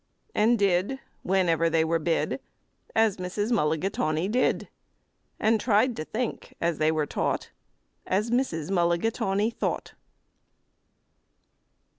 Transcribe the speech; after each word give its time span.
And 0.33 0.57
did, 0.57 0.97
whenever 1.21 1.69
they 1.69 1.83
were 1.85 1.99
bid, 1.99 2.39
As 2.95 3.17
Mrs. 3.17 3.51
Mulligatawny 3.51 4.29
did, 4.29 4.67
And 5.39 5.61
tried 5.61 5.95
to 5.95 6.03
think, 6.03 6.55
as 6.59 6.79
they 6.79 6.91
were 6.91 7.05
taught, 7.05 7.51
As 8.07 8.31
Mrs. 8.31 8.71
Mulligatawny 8.71 9.51
thought. 9.51 9.93